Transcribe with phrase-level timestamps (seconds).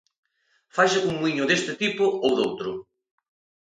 [0.75, 2.71] ¿Faise cun muíño deste tipo ou doutro?